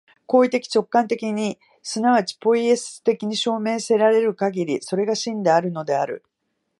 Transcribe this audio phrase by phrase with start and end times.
[0.25, 6.25] 行為的直観的に即ちポイエシス的に証明せられるかぎり、それが真であるのである。